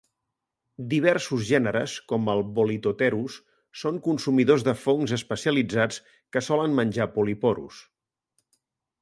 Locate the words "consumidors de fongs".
4.09-5.15